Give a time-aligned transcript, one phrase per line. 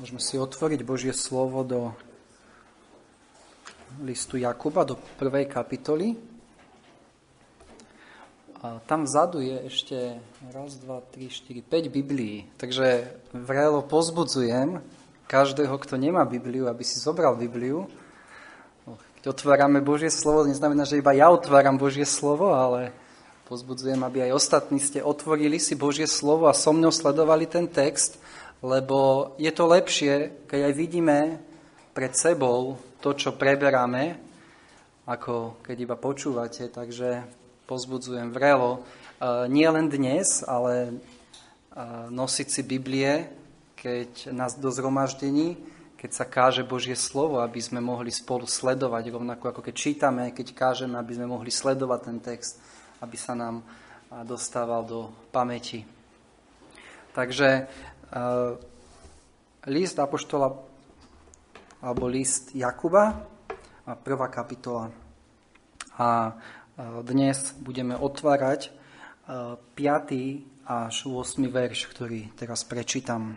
[0.00, 1.92] Môžeme si otvoriť Božie slovo do
[4.00, 6.16] listu Jakuba, do prvej kapitoly.
[8.64, 10.16] A tam vzadu je ešte
[10.48, 12.48] raz, dva, tri, štyri, päť Biblií.
[12.56, 14.80] Takže vrelo pozbudzujem
[15.28, 17.84] každého, kto nemá Bibliu, aby si zobral Bibliu.
[19.20, 22.96] Keď otvárame Božie slovo, neznamená, že iba ja otváram Božie slovo, ale
[23.44, 28.16] pozbudzujem, aby aj ostatní ste otvorili si Božie slovo a so mnou sledovali ten text,
[28.62, 31.18] lebo je to lepšie, keď aj vidíme
[31.92, 34.16] pred sebou to, čo preberáme,
[35.04, 37.26] ako keď iba počúvate, takže
[37.66, 38.78] pozbudzujem vrelo.
[38.78, 38.80] E,
[39.50, 40.92] nie len dnes, ale e,
[42.06, 43.26] nosiť si Biblie,
[43.74, 45.58] keď nás do zhromaždení,
[45.98, 50.54] keď sa káže Božie slovo, aby sme mohli spolu sledovať, rovnako ako keď čítame, keď
[50.54, 52.62] kážeme, aby sme mohli sledovať ten text,
[53.02, 53.64] aby sa nám e,
[54.22, 55.82] dostával do pamäti.
[57.12, 57.68] Takže
[59.66, 60.52] list Apoštola
[61.82, 63.26] alebo list Jakuba,
[64.06, 64.94] prvá kapitola.
[65.98, 68.70] A uh, dnes budeme otvárať
[69.26, 69.74] 5.
[69.76, 71.42] Uh, až 8.
[71.50, 73.34] verš, ktorý teraz prečítam.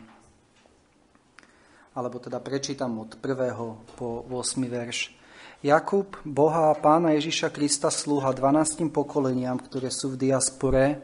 [1.98, 3.98] Alebo teda prečítam od 1.
[3.98, 4.62] po 8.
[4.70, 5.17] verš.
[5.66, 11.02] Jakub, Boha a Pána Ježiša Krista slúha 12 pokoleniam, ktoré sú v diaspore,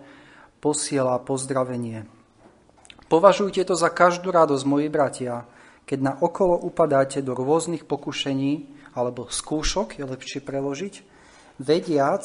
[0.61, 2.20] posiela pozdravenie.
[3.11, 5.43] Považujte to za každú radosť, moji bratia,
[5.83, 11.03] keď na okolo upadáte do rôznych pokušení, alebo skúšok, je lepšie preložiť,
[11.59, 12.23] vediac,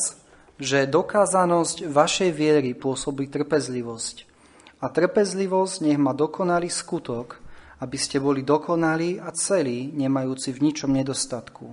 [0.63, 4.31] že dokázanosť vašej viery pôsobí trpezlivosť.
[4.79, 7.43] A trpezlivosť nech má dokonalý skutok,
[7.83, 11.67] aby ste boli dokonalí a celí, nemajúci v ničom nedostatku.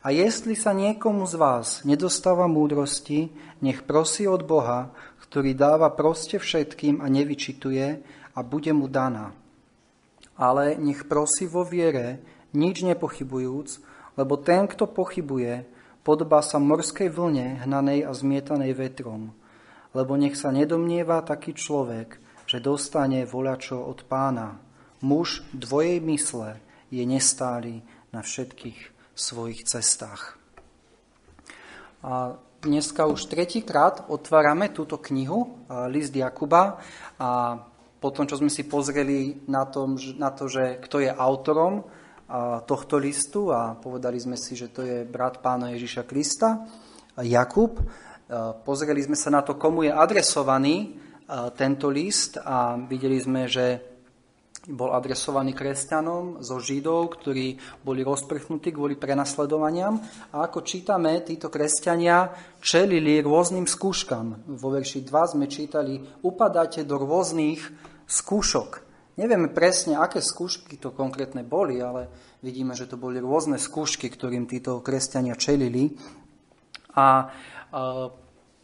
[0.00, 3.28] A jestli sa niekomu z vás nedostáva múdrosti,
[3.60, 4.88] nech prosí od Boha,
[5.20, 9.32] ktorý dáva proste všetkým a nevyčituje, a bude mu daná.
[10.34, 12.18] Ale nech prosí vo viere,
[12.50, 13.68] nič nepochybujúc,
[14.18, 15.66] lebo ten, kto pochybuje,
[16.02, 19.30] podobá sa morskej vlne hnanej a zmietanej vetrom.
[19.94, 22.18] Lebo nech sa nedomnieva taký človek,
[22.50, 24.58] že dostane voľačo od pána.
[25.00, 26.58] Muž dvojej mysle
[26.90, 28.78] je nestály na všetkých
[29.14, 30.38] svojich cestách.
[32.02, 36.82] A dneska už tretíkrát otvárame túto knihu, list Jakuba,
[37.16, 37.58] a
[38.04, 41.88] po tom, čo sme si pozreli na, tom, na to, že kto je autorom
[42.68, 46.68] tohto listu a povedali sme si, že to je brat pána Ježiša Krista,
[47.24, 47.80] Jakub.
[48.60, 51.00] Pozreli sme sa na to, komu je adresovaný
[51.56, 53.96] tento list a videli sme, že
[54.68, 59.96] bol adresovaný kresťanom zo Židov, ktorí boli rozprchnutí kvôli prenasledovaniam.
[60.32, 64.44] A ako čítame, títo kresťania čelili rôznym skúškam.
[64.56, 68.84] Vo verši 2 sme čítali, upadáte do rôznych skúšok.
[69.14, 72.10] Nevieme presne, aké skúšky to konkrétne boli, ale
[72.42, 75.94] vidíme, že to boli rôzne skúšky, ktorým títo kresťania čelili.
[76.98, 77.06] A, a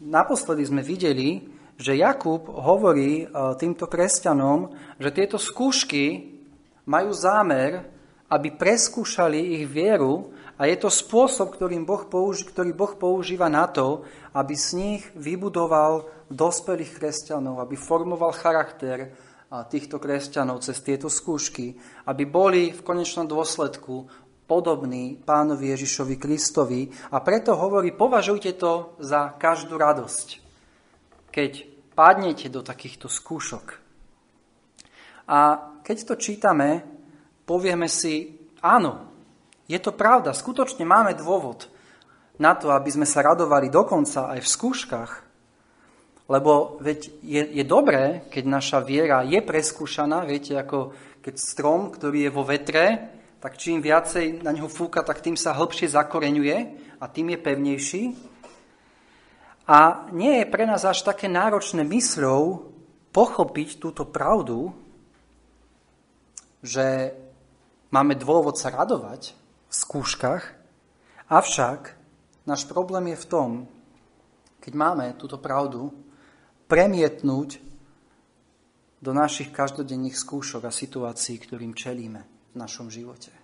[0.03, 1.47] naposledy sme videli,
[1.81, 3.25] že Jakub hovorí
[3.57, 6.37] týmto kresťanom, že tieto skúšky
[6.85, 7.87] majú zámer,
[8.29, 10.31] aby preskúšali ich vieru
[10.61, 14.05] a je to spôsob, ktorým boh použi- ktorý Boh používa na to,
[14.37, 19.11] aby z nich vybudoval dospelých kresťanov, aby formoval charakter,
[19.51, 21.75] týchto kresťanov cez tieto skúšky,
[22.07, 24.07] aby boli v konečnom dôsledku
[24.47, 30.29] podobní pánovi Ježišovi Kristovi a preto hovorí, považujte to za každú radosť,
[31.35, 33.79] keď padnete do takýchto skúšok.
[35.31, 35.39] A
[35.87, 36.83] keď to čítame,
[37.47, 39.07] povieme si, áno,
[39.71, 41.71] je to pravda, skutočne máme dôvod
[42.43, 45.30] na to, aby sme sa radovali dokonca aj v skúškach,
[46.31, 52.31] lebo veď je, je dobré, keď naša viera je preskúšaná, viete, ako keď strom, ktorý
[52.31, 53.11] je vo vetre,
[53.43, 56.57] tak čím viacej na neho fúka, tak tým sa hĺbšie zakoreňuje
[57.03, 58.03] a tým je pevnejší.
[59.67, 62.71] A nie je pre nás až také náročné mysľou
[63.11, 64.71] pochopiť túto pravdu,
[66.63, 67.11] že
[67.91, 69.35] máme dôvod sa radovať
[69.67, 70.47] v skúškach,
[71.27, 71.99] avšak
[72.47, 73.49] náš problém je v tom,
[74.63, 75.91] keď máme túto pravdu,
[76.71, 77.59] premietnúť
[79.03, 82.23] do našich každodenných skúšok a situácií, ktorým čelíme
[82.53, 83.35] v našom živote.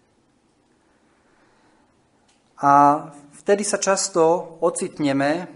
[2.63, 3.05] A
[3.43, 4.23] vtedy sa často
[4.63, 5.51] ocitneme,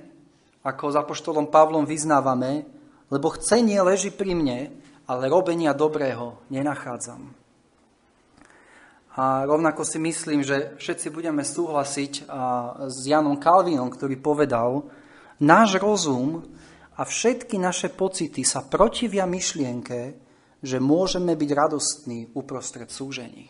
[0.67, 2.67] ako za poštolom Pavlom vyznávame,
[3.08, 4.58] lebo chcenie leží pri mne,
[5.08, 7.32] ale robenia dobrého nenachádzam.
[9.16, 12.31] A rovnako si myslím, že všetci budeme súhlasiť
[12.87, 14.87] s Janom Kalvinom, ktorý povedal,
[15.43, 16.46] náš rozum
[17.00, 20.00] a všetky naše pocity sa protivia myšlienke,
[20.61, 23.49] že môžeme byť radostní uprostred súžení.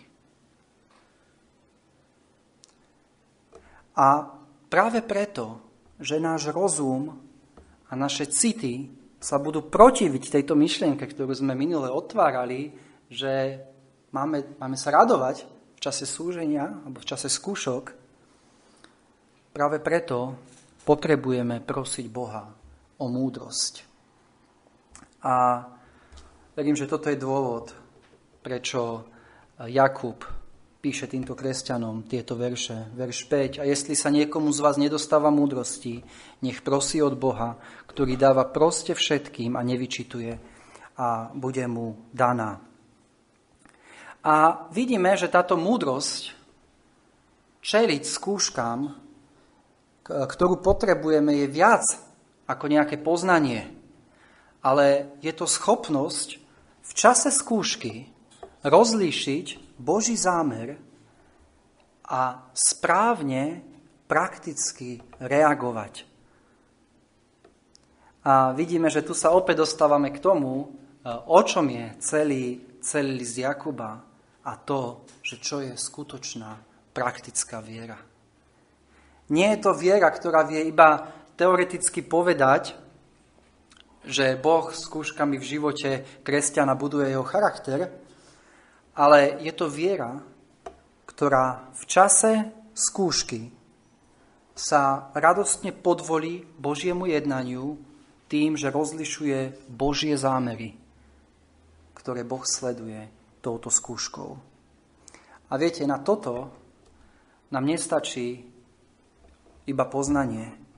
[3.99, 4.31] A
[4.71, 5.59] práve preto,
[5.99, 7.19] že náš rozum
[7.91, 8.87] a naše city
[9.19, 12.71] sa budú protiviť tejto myšlienke, ktorú sme minule otvárali,
[13.11, 13.59] že
[14.15, 15.43] máme, máme sa radovať
[15.75, 17.85] v čase súženia alebo v čase skúšok,
[19.51, 20.39] práve preto
[20.87, 22.60] potrebujeme prosiť Boha
[23.01, 23.89] o múdrosť.
[25.25, 25.65] A
[26.53, 27.73] verím, že toto je dôvod,
[28.45, 29.09] prečo
[29.65, 30.25] Jakub
[30.81, 32.89] píše týmto kresťanom tieto verše.
[32.97, 33.61] Verš 5.
[33.61, 36.01] A jestli sa niekomu z vás nedostáva múdrosti,
[36.41, 40.33] nech prosí od Boha, ktorý dáva proste všetkým a nevyčituje
[40.97, 42.65] a bude mu daná.
[44.25, 46.33] A vidíme, že táto múdrosť
[47.61, 48.97] čeliť skúškam,
[50.05, 51.85] ktorú potrebujeme, je viac
[52.51, 53.71] ako nejaké poznanie.
[54.67, 56.43] Ale je to schopnosť
[56.83, 58.11] v čase skúšky
[58.67, 60.77] rozlíšiť Boží zámer
[62.11, 63.63] a správne,
[64.11, 66.03] prakticky reagovať.
[68.27, 70.67] A vidíme, že tu sa opäť dostávame k tomu, e,
[71.09, 72.45] o čom je celý,
[72.83, 74.03] celý list Jakuba
[74.45, 76.59] a to, že čo je skutočná
[76.91, 77.97] praktická viera.
[79.31, 81.07] Nie je to viera, ktorá vie iba
[81.41, 82.77] teoreticky povedať,
[84.05, 85.91] že Boh s skúškami v živote
[86.21, 87.89] kresťana buduje jeho charakter,
[88.93, 90.21] ale je to viera,
[91.09, 92.33] ktorá v čase
[92.77, 93.49] skúšky
[94.53, 97.81] sa radostne podvolí Božiemu jednaniu
[98.29, 100.77] tým, že rozlišuje Božie zámery,
[101.97, 103.09] ktoré Boh sleduje
[103.41, 104.37] touto skúškou.
[105.49, 106.53] A viete, na toto
[107.49, 108.45] nám nestačí
[109.65, 110.70] iba poznanie,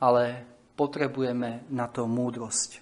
[0.00, 2.80] ale potrebujeme na to múdrosť.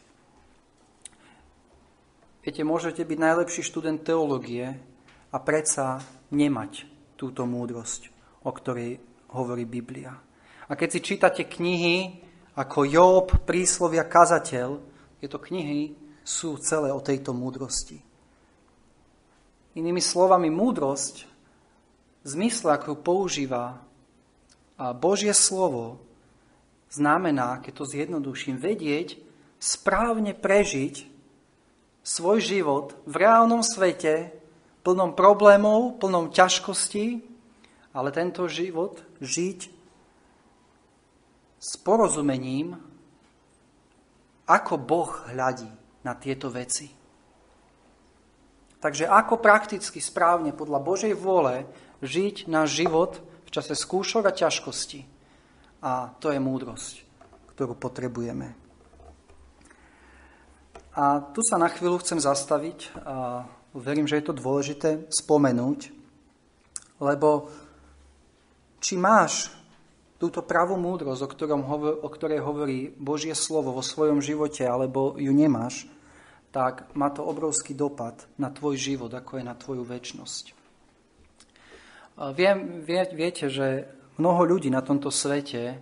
[2.47, 4.73] Viete, môžete byť najlepší študent teológie
[5.35, 6.01] a predsa
[6.33, 6.87] nemať
[7.19, 8.09] túto múdrosť,
[8.47, 9.03] o ktorej
[9.35, 10.17] hovorí Biblia.
[10.71, 12.25] A keď si čítate knihy
[12.57, 14.81] ako Job, príslovia, kazateľ,
[15.19, 15.93] tieto knihy
[16.23, 17.99] sú celé o tejto múdrosti.
[19.75, 21.27] Inými slovami, múdrosť
[22.23, 23.83] v zmysle, ako používa
[24.99, 26.03] Božie slovo,
[26.93, 29.21] znamená, keď to zjednoduším, vedieť,
[29.61, 31.09] správne prežiť
[32.05, 34.33] svoj život v reálnom svete,
[34.81, 37.21] plnom problémov, plnom ťažkostí,
[37.93, 39.61] ale tento život žiť
[41.59, 42.79] s porozumením,
[44.49, 45.69] ako Boh hľadí
[46.07, 46.89] na tieto veci.
[48.79, 51.67] Takže ako prakticky správne podľa Božej vôle
[52.01, 55.18] žiť náš život v čase skúšok a ťažkosti.
[55.79, 57.07] A to je múdrosť,
[57.55, 58.55] ktorú potrebujeme.
[60.99, 65.95] A tu sa na chvíľu chcem zastaviť a verím, že je to dôležité spomenúť,
[66.99, 67.47] lebo
[68.83, 69.55] či máš
[70.19, 71.63] túto pravú múdrosť, o, ktorom
[72.03, 75.87] o ktorej hovorí Božie slovo vo svojom živote, alebo ju nemáš,
[76.51, 80.45] tak má to obrovský dopad na tvoj život, ako je na tvoju väčnosť.
[82.35, 83.87] Viem, vie, viete, že
[84.19, 85.79] mnoho ľudí na tomto svete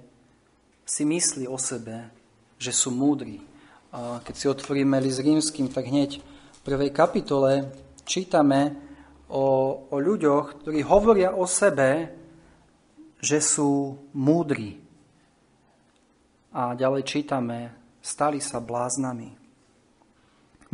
[0.86, 2.12] si myslí o sebe,
[2.60, 3.42] že sú múdri,
[3.96, 7.72] a keď si otvoríme list rímským, tak hneď v prvej kapitole
[8.04, 8.76] čítame
[9.32, 9.44] o,
[9.88, 12.12] o ľuďoch, ktorí hovoria o sebe,
[13.16, 14.76] že sú múdri.
[16.52, 17.72] A ďalej čítame,
[18.04, 19.32] stali sa bláznami.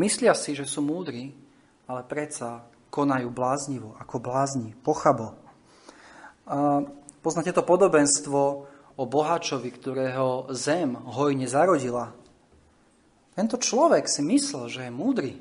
[0.03, 1.31] Myslia si, že sú múdri,
[1.87, 5.39] ale predsa konajú bláznivo, ako blázni, pochabo.
[6.45, 6.85] A
[7.23, 8.41] poznáte to podobenstvo
[8.99, 12.13] o bohačovi, ktorého zem hojne zarodila.
[13.33, 15.33] Tento človek si myslel, že je múdry.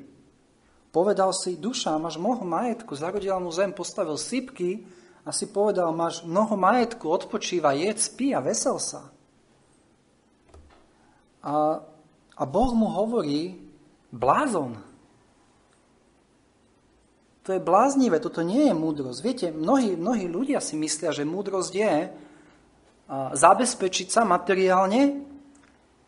[0.92, 4.84] Povedal si, duša, máš mnoho majetku, zarodila mu zem, postavil sypky
[5.24, 9.12] a si povedal, máš mnoho majetku, odpočíva, jedz, spí a vesel sa.
[11.42, 11.80] A,
[12.36, 13.60] a Boh mu hovorí,
[14.12, 14.78] blázon.
[17.42, 19.18] To je bláznivé, toto nie je múdrosť.
[19.18, 21.94] Viete, mnohí, mnohí ľudia si myslia, že múdrosť je
[23.34, 25.26] zabezpečiť sa materiálne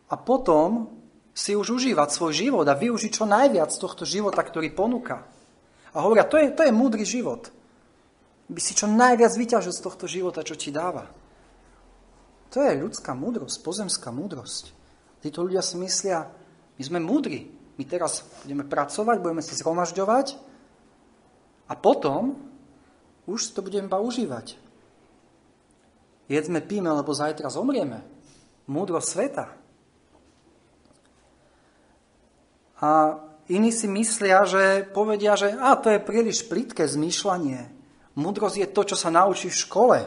[0.07, 0.87] a potom
[1.35, 5.27] si už užívať svoj život a využiť čo najviac z tohto života, ktorý ponúka.
[5.91, 7.51] A hovoria, to je, to je múdry život.
[8.47, 11.11] By si čo najviac vyťažil z tohto života, čo ti dáva.
[12.55, 14.71] To je ľudská múdrosť, pozemská múdrosť.
[15.19, 16.31] Títo ľudia si myslia,
[16.79, 17.51] my sme múdri.
[17.75, 20.54] My teraz budeme pracovať, budeme si zhromažďovať
[21.65, 22.37] a potom
[23.25, 24.57] už to budeme iba užívať.
[26.25, 28.01] Jedzme, píme, lebo zajtra zomrieme.
[28.65, 29.45] Múdrosť sveta.
[32.81, 32.89] A
[33.49, 37.69] iní si myslia, že povedia, že a to je príliš plitké zmýšľanie.
[38.17, 39.99] Múdrosť je to, čo sa naučí v škole,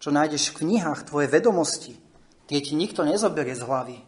[0.00, 1.96] čo nájdeš v knihách, tvoje vedomosti.
[2.44, 3.98] Tie ti nikto nezoberie z hlavy.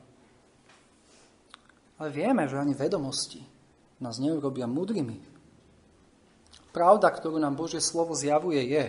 [1.96, 3.40] Ale vieme, že ani vedomosti
[4.00, 5.35] nás neurobia múdrymi.
[6.76, 8.86] Pravda, ktorú nám Božie slovo zjavuje, je,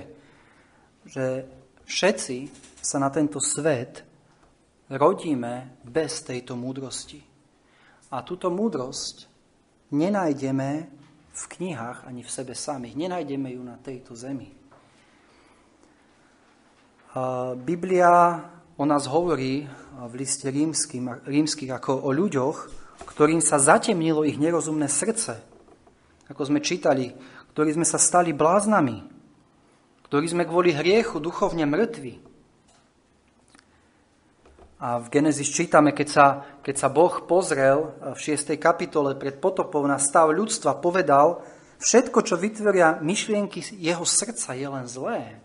[1.08, 1.26] že
[1.88, 2.52] všetci
[2.84, 4.04] sa na tento svet
[4.92, 7.24] rodíme bez tejto múdrosti.
[8.12, 9.32] A túto múdrosť
[9.96, 10.70] nenájdeme
[11.32, 13.00] v knihách ani v sebe samých.
[13.00, 14.52] Nenájdeme ju na tejto zemi.
[17.56, 18.44] Biblia
[18.76, 19.64] o nás hovorí
[19.96, 22.58] v liste rímským, rímskych ako o ľuďoch,
[23.16, 25.40] ktorým sa zatemnilo ich nerozumné srdce.
[26.28, 27.16] Ako sme čítali,
[27.58, 29.02] ktorí sme sa stali bláznami,
[30.06, 32.22] ktorí sme kvôli hriechu duchovne mŕtvi.
[34.78, 36.26] A v Genesis čítame, keď sa,
[36.62, 38.54] keď sa Boh pozrel v 6.
[38.62, 41.42] kapitole pred potopou na stav ľudstva, povedal,
[41.82, 45.42] všetko, čo vytvoria myšlienky jeho srdca, je len zlé.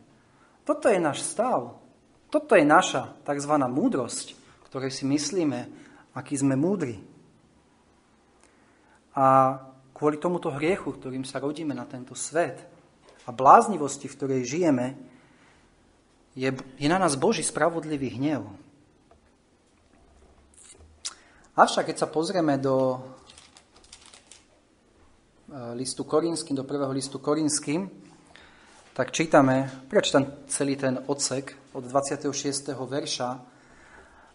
[0.69, 1.81] Toto je náš stav.
[2.29, 3.57] Toto je naša tzv.
[3.57, 4.37] múdrosť,
[4.69, 5.65] ktorej si myslíme,
[6.13, 7.01] aký sme múdri.
[9.17, 9.57] A
[10.03, 12.59] kvôli tomuto hriechu, ktorým sa rodíme na tento svet
[13.23, 14.99] a bláznivosti, v ktorej žijeme,
[16.35, 18.43] je, je na nás Boží spravodlivý hnev.
[21.55, 22.99] Avšak, keď sa pozrieme do e,
[25.79, 27.87] listu Korinským, do prvého listu Korinským,
[28.99, 32.75] tak čítame, prečítam celý ten odsek od 26.
[32.75, 33.52] verša,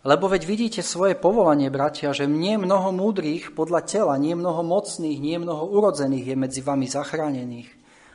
[0.08, 5.20] lebo veď vidíte svoje povolanie, bratia, že nie mnoho múdrych podľa tela, nie mnoho mocných,
[5.20, 7.68] nie mnoho urodzených je medzi vami zachránených.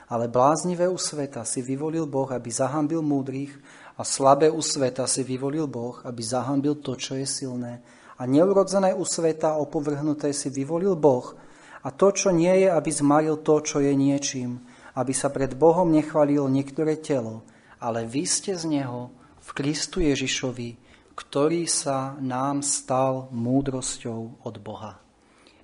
[0.08, 3.52] Ale bláznivé u sveta si vyvolil Boh, aby zahambil múdrych
[4.00, 7.84] a slabé u sveta si vyvolil Boh, aby zahambil to, čo je silné.
[8.16, 11.36] A neurodzené u sveta opovrhnuté si vyvolil Boh
[11.84, 14.64] a to, čo nie je, aby zmaril to, čo je niečím,
[14.96, 17.44] aby sa pred Bohom nechvalilo niektoré telo,
[17.84, 19.12] ale vy ste z Neho
[19.44, 20.81] v Kristu Ježišovi,
[21.12, 24.96] ktorý sa nám stal múdrosťou od Boha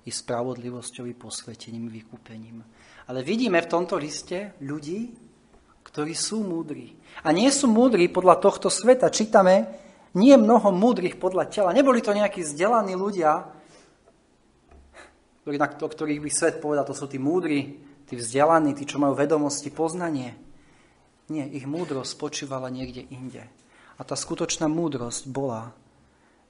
[0.05, 2.65] i spravodlivosťou i posvetením, vykúpením.
[3.09, 5.13] Ale vidíme v tomto liste ľudí,
[5.85, 6.93] ktorí sú múdri.
[7.25, 9.09] A nie sú múdri podľa tohto sveta.
[9.09, 9.65] Čítame,
[10.13, 11.73] nie mnoho múdrych podľa tela.
[11.73, 13.49] Neboli to nejakí vzdelaní ľudia,
[15.49, 19.73] o ktorých by svet povedal, to sú tí múdri, tí vzdelaní, tí, čo majú vedomosti,
[19.73, 20.37] poznanie.
[21.29, 23.45] Nie, ich múdrosť spočívala niekde inde.
[23.99, 25.75] A tá skutočná múdrosť bola,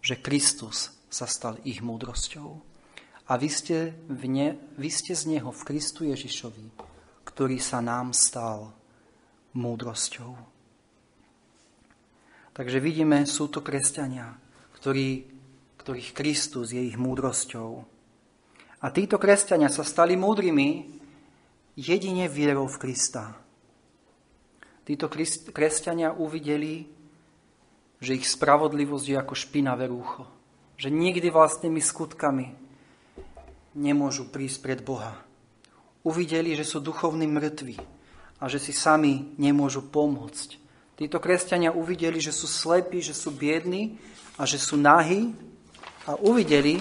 [0.05, 2.61] že Kristus sa stal ich múdrosťou.
[3.29, 6.69] A vy ste, v ne, vy ste z Neho v Kristu Ježišovi,
[7.25, 8.69] ktorý sa nám stal
[9.57, 10.33] múdrosťou.
[12.53, 14.37] Takže vidíme, sú to kresťania,
[14.77, 15.25] ktorí,
[15.81, 17.69] ktorých Kristus je ich múdrosťou.
[18.79, 20.85] A títo kresťania sa stali múdrymi
[21.79, 23.35] jedine vierou v Krista.
[24.85, 25.09] Títo
[25.53, 26.98] kresťania uvideli
[27.99, 30.23] že ich spravodlivosť je ako špinavé rúcho.
[30.79, 32.55] Že nikdy vlastnými skutkami
[33.75, 35.19] nemôžu prísť pred Boha.
[36.07, 37.75] Uvideli, že sú duchovní mŕtvi
[38.39, 40.55] a že si sami nemôžu pomôcť.
[40.95, 43.99] Títo kresťania uvideli, že sú slepí, že sú biední
[44.39, 45.35] a že sú nahí
[46.07, 46.79] a uvideli,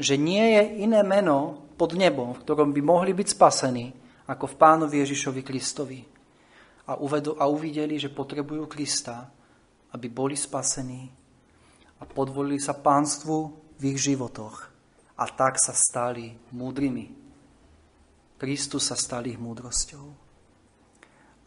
[0.00, 3.92] že nie je iné meno pod nebom, v ktorom by mohli byť spasení,
[4.28, 6.00] ako v pánovi Ježišovi Kristovi.
[6.88, 9.28] A, uvedu, a uvideli, že potrebujú Krista
[9.92, 11.10] aby boli spasení
[12.00, 13.36] a podvolili sa pánstvu
[13.76, 14.72] v ich životoch.
[15.20, 17.12] A tak sa stali múdrymi.
[18.40, 20.06] Kristus sa stal ich múdrosťou.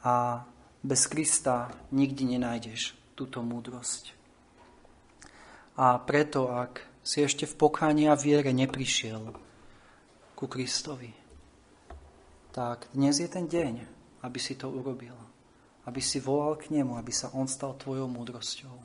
[0.05, 0.45] A
[0.85, 4.13] bez Krista nikdy nenájdeš túto múdrosť.
[5.73, 9.33] A preto, ak si ešte v pokáni a viere neprišiel
[10.37, 11.09] ku Kristovi,
[12.53, 13.73] tak dnes je ten deň,
[14.21, 15.17] aby si to urobil
[15.83, 18.75] aby si volal k nemu, aby sa on stal tvojou múdrosťou.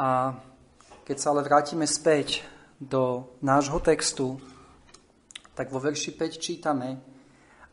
[0.00, 0.32] A
[1.04, 2.46] keď sa ale vrátime späť
[2.80, 4.40] do nášho textu,
[5.52, 6.88] tak vo verši 5 čítame,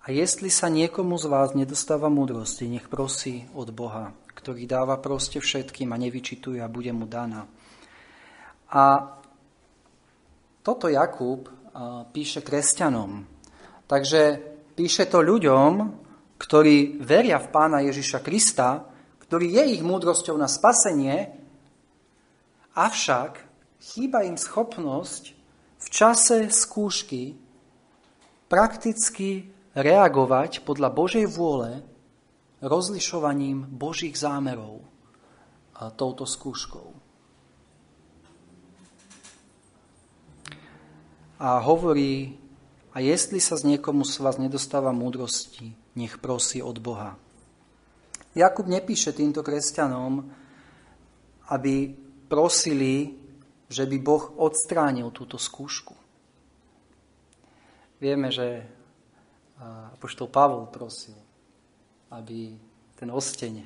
[0.07, 5.43] a jestli sa niekomu z vás nedostáva múdrosti, nech prosí od Boha, ktorý dáva proste
[5.43, 7.43] všetkým a nevyčituje a bude mu daná.
[8.71, 9.15] A
[10.63, 11.51] toto Jakub
[12.15, 13.27] píše kresťanom.
[13.83, 14.39] Takže
[14.79, 15.71] píše to ľuďom,
[16.37, 18.85] ktorí veria v pána Ježiša Krista,
[19.25, 21.33] ktorý je ich múdrosťou na spasenie,
[22.77, 23.43] avšak
[23.81, 25.33] chýba im schopnosť
[25.77, 27.37] v čase skúšky
[28.47, 31.83] prakticky reagovať podľa Božej vôle
[32.63, 34.81] rozlišovaním Božích zámerov
[35.77, 37.07] a touto skúškou.
[41.37, 42.37] a hovorí,
[42.93, 47.17] a jestli sa z niekomu z vás nedostáva múdrosti, nech prosí od Boha.
[48.37, 50.29] Jakub nepíše týmto kresťanom,
[51.49, 51.89] aby
[52.29, 53.17] prosili,
[53.65, 55.97] že by Boh odstránil túto skúšku.
[57.97, 58.61] Vieme, že
[59.97, 61.17] apoštol Pavol prosil,
[62.13, 62.53] aby
[62.93, 63.65] ten osteň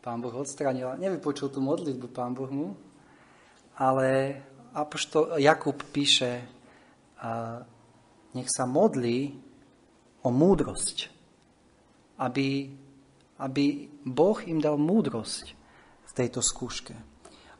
[0.00, 0.96] pán Boh odstránil.
[0.96, 2.72] Nevypočul tú modlitbu pán Boh mu,
[3.76, 4.40] ale
[4.72, 6.40] apoštol Jakub píše,
[8.32, 9.36] nech sa modlí
[10.24, 11.15] o múdrosť,
[12.16, 12.72] aby,
[13.40, 15.52] aby Boh im dal múdrosť
[16.08, 16.94] v tejto skúške.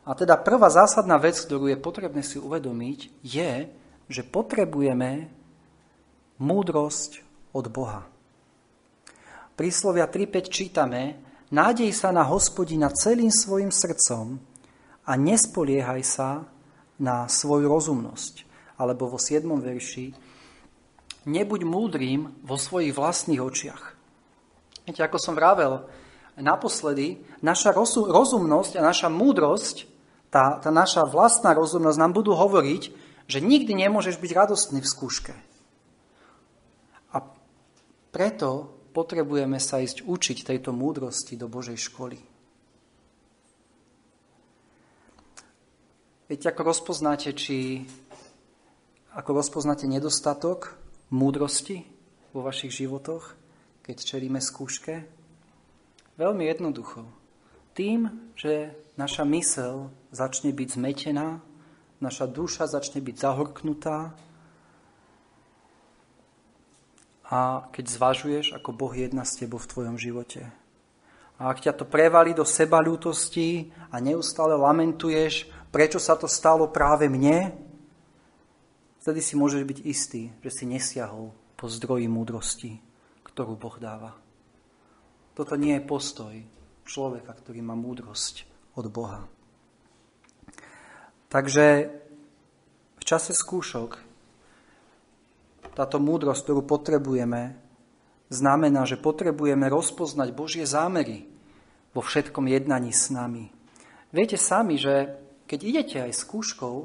[0.07, 3.67] A teda prvá zásadná vec, ktorú je potrebné si uvedomiť, je,
[4.07, 5.27] že potrebujeme
[6.39, 8.07] múdrosť od Boha.
[9.59, 11.03] Príslovia 3.5 čítame,
[11.51, 14.37] nádej sa na hospodina celým svojim srdcom
[15.09, 16.45] a nespoliehaj sa
[17.01, 18.45] na svoju rozumnosť.
[18.77, 19.43] Alebo vo 7.
[19.49, 20.13] verši,
[21.25, 23.96] nebuď múdrým vo svojich vlastných očiach.
[24.87, 25.83] Viete, ako som vravel
[26.38, 29.90] naposledy, naša rozumnosť a naša múdrosť,
[30.31, 32.83] tá, tá naša vlastná rozumnosť nám budú hovoriť,
[33.26, 35.35] že nikdy nemôžeš byť radostný v skúške.
[38.16, 42.16] Preto potrebujeme sa ísť učiť tejto múdrosti do Božej školy.
[46.25, 47.85] Viete, ako rozpoznáte, či
[49.12, 50.81] ako rozpoznáte nedostatok
[51.12, 51.85] múdrosti
[52.33, 53.37] vo vašich životoch,
[53.87, 55.07] keď čelíme skúške?
[56.19, 57.07] Veľmi jednoducho.
[57.78, 61.38] Tým, že naša mysel začne byť zmetená,
[62.02, 64.19] naša duša začne byť zahorknutá,
[67.26, 70.47] a keď zvažuješ, ako Boh jedná s tebou v tvojom živote.
[71.43, 76.71] A ak ťa to prevalí do seba ľútosti a neustále lamentuješ, prečo sa to stalo
[76.71, 77.50] práve mne,
[79.02, 82.78] vtedy si môžeš byť istý, že si nesiahol po zdroji múdrosti,
[83.37, 84.16] ktorú Boh dáva.
[85.37, 86.33] Toto nie je postoj
[86.88, 88.49] človeka, ktorý má múdrosť
[88.81, 89.29] od Boha.
[91.29, 91.92] Takže
[92.96, 94.01] v čase skúšok
[95.77, 97.61] táto múdrosť, ktorú potrebujeme,
[98.33, 101.29] znamená, že potrebujeme rozpoznať Božie zámery
[101.92, 103.53] vo všetkom jednaní s nami.
[104.16, 105.12] Viete sami, že
[105.44, 106.77] keď idete aj skúškou,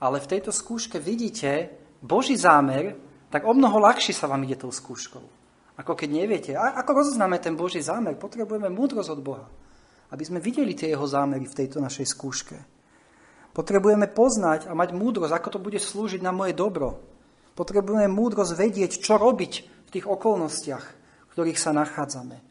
[0.00, 1.68] ale v tejto skúške vidíte
[2.00, 2.96] Boží zámer,
[3.28, 5.37] tak o mnoho ľahšie sa vám ide tou skúškou.
[5.78, 6.52] Ako keď neviete.
[6.58, 8.18] A ako rozoznáme ten Boží zámer?
[8.18, 9.46] Potrebujeme múdrosť od Boha,
[10.10, 12.56] aby sme videli tie jeho zámery v tejto našej skúške.
[13.54, 16.98] Potrebujeme poznať a mať múdrosť, ako to bude slúžiť na moje dobro.
[17.54, 19.52] Potrebujeme múdrosť vedieť, čo robiť
[19.86, 20.84] v tých okolnostiach,
[21.26, 22.42] v ktorých sa nachádzame.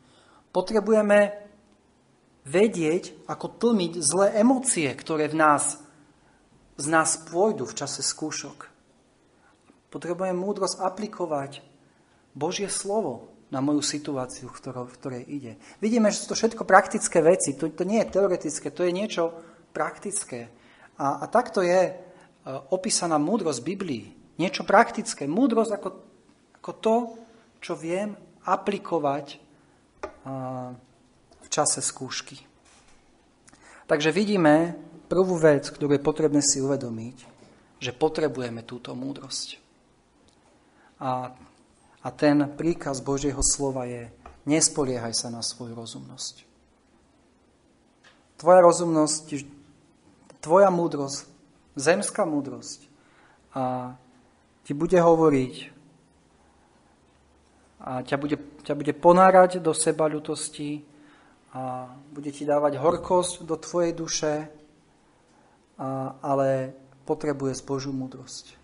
[0.51, 1.47] Potrebujeme
[2.47, 5.83] vedieť, ako tlmiť zlé emócie, ktoré v nás,
[6.79, 8.71] z nás pôjdu v čase skúšok.
[9.91, 11.66] Potrebujeme múdrosť aplikovať
[12.37, 15.57] Božie slovo na moju situáciu, v, ktorej ide.
[15.81, 17.57] Vidíme, že sú to všetko praktické veci.
[17.57, 19.33] To, to nie je teoretické, to je niečo
[19.73, 20.53] praktické.
[21.01, 21.97] A, a takto je uh,
[22.69, 24.13] opísaná múdrosť Biblii.
[24.37, 25.25] Niečo praktické.
[25.25, 25.89] Múdrosť ako,
[26.61, 26.95] ako to,
[27.57, 28.13] čo viem
[28.45, 29.47] aplikovať
[31.41, 32.37] v čase skúšky.
[33.87, 34.75] Takže vidíme
[35.07, 37.17] prvú vec, ktorú je potrebné si uvedomiť,
[37.79, 39.63] že potrebujeme túto múdrosť.
[40.99, 41.31] A,
[42.07, 44.07] a ten príkaz Božieho slova je
[44.47, 46.47] nespoliehaj sa na svoju rozumnosť.
[48.39, 49.43] Tvoja rozumnosť,
[50.39, 51.27] tvoja múdrosť,
[51.75, 52.87] zemská múdrosť
[53.51, 53.91] a
[54.63, 55.55] ti bude hovoriť
[57.83, 60.87] a ťa bude, ťa bude ponárať do seba ľutosti
[61.51, 64.33] a bude ti dávať horkosť do tvojej duše,
[65.75, 66.71] a, ale
[67.03, 68.56] potrebuje Božú múdrosť.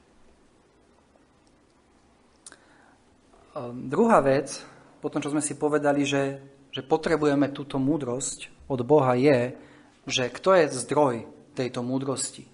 [3.53, 4.65] Druhá vec,
[4.97, 6.41] potom čo sme si povedali, že,
[6.73, 9.53] že potrebujeme túto múdrosť od Boha, je,
[10.09, 11.15] že kto je zdroj
[11.53, 12.49] tejto múdrosti.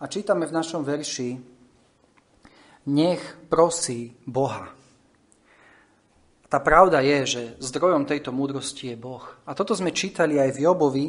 [0.00, 1.36] A čítame v našom verši,
[2.88, 3.20] nech
[3.52, 4.72] prosí Boha.
[6.48, 9.20] Tá pravda je, že zdrojom tejto múdrosti je Boh.
[9.44, 11.06] A toto sme čítali aj v Jobovi,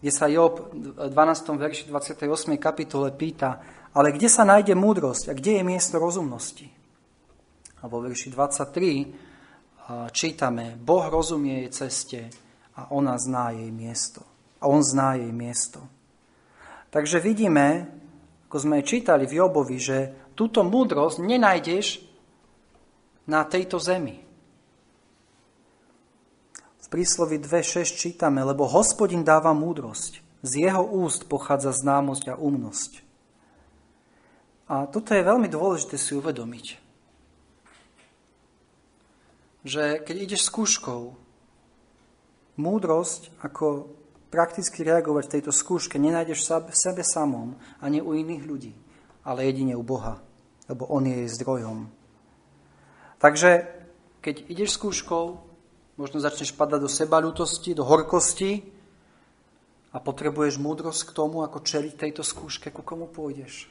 [0.00, 1.60] kde sa Job v 12.
[1.60, 2.56] verši 28.
[2.56, 3.60] kapitole pýta,
[3.92, 6.79] ale kde sa nájde múdrosť a kde je miesto rozumnosti?
[7.80, 12.20] A vo verši 23 čítame, Boh rozumie jej ceste
[12.76, 14.22] a ona zná jej miesto.
[14.60, 15.80] A on zná jej miesto.
[16.92, 17.88] Takže vidíme,
[18.50, 19.98] ako sme čítali v Jobovi, že
[20.36, 22.02] túto múdrosť nenájdeš
[23.30, 24.20] na tejto zemi.
[26.82, 32.92] V príslovi 2.6 čítame, lebo hospodin dáva múdrosť, z jeho úst pochádza známosť a umnosť.
[34.66, 36.89] A toto je veľmi dôležité si uvedomiť.
[39.60, 41.16] Že keď ideš s kúškou,
[42.60, 43.88] múdrosť, ako
[44.30, 48.72] prakticky reagovať v tejto skúške, nenájdeš v sebe samom, ani u iných ľudí,
[49.26, 50.22] ale jedine u Boha,
[50.70, 51.90] lebo On je jej zdrojom.
[53.20, 53.68] Takže,
[54.24, 55.24] keď ideš s kúškou,
[56.00, 58.64] možno začneš padať do seba ľútosti, do horkosti
[59.92, 63.68] a potrebuješ múdrosť k tomu, ako čeliť tejto skúške, ku komu pôjdeš.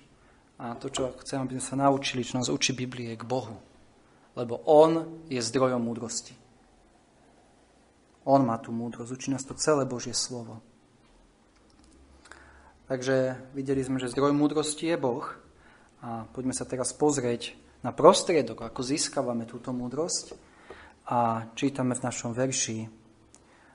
[0.60, 3.69] A to, čo chcem, aby sme sa naučili, čo nás učí Biblie, k Bohu.
[4.38, 6.38] Lebo On je zdrojom múdrosti.
[8.30, 10.62] On má tú múdrosť, učí nás to celé Božie slovo.
[12.90, 15.26] Takže videli sme, že zdroj múdrosti je Boh
[16.02, 17.54] a poďme sa teraz pozrieť
[17.86, 20.34] na prostriedok, ako získavame túto múdrosť
[21.06, 22.90] a čítame v našom verši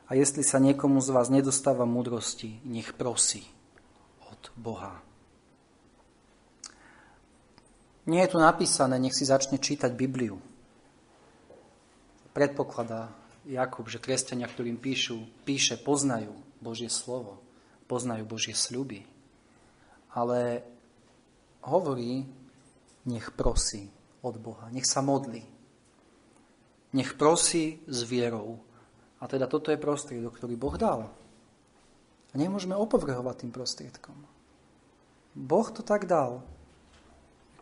[0.09, 3.47] a jestli sa niekomu z vás nedostáva múdrosti, nech prosí
[4.27, 5.04] od Boha.
[8.05, 10.37] Nie je tu napísané, nech si začne čítať Bibliu.
[12.37, 13.09] Predpokladá
[13.49, 17.41] Jakub, že kresťania, ktorým píšu, píše, poznajú Božie slovo,
[17.89, 19.05] poznajú Božie sľuby.
[20.13, 20.65] Ale
[21.65, 22.29] hovorí,
[23.09, 23.89] nech prosí
[24.21, 25.45] od Boha, nech sa modlí.
[26.95, 28.61] Nech prosí s vierou.
[29.21, 31.09] A teda toto je prostriedok, ktorý Boh dal.
[32.31, 34.17] A nemôžeme opovrhovať tým prostriedkom.
[35.35, 36.47] Boh to tak dal.